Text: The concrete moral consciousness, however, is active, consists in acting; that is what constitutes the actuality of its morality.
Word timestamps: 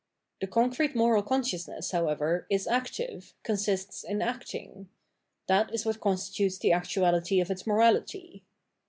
The 0.39 0.47
concrete 0.47 0.95
moral 0.95 1.21
consciousness, 1.21 1.91
however, 1.91 2.47
is 2.49 2.65
active, 2.65 3.35
consists 3.43 4.03
in 4.03 4.19
acting; 4.19 4.89
that 5.45 5.71
is 5.71 5.85
what 5.85 5.99
constitutes 6.01 6.57
the 6.57 6.71
actuality 6.73 7.39
of 7.39 7.51
its 7.51 7.67
morality. 7.67 8.41